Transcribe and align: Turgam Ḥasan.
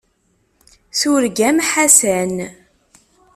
Turgam 0.99 1.57
Ḥasan. 1.69 2.35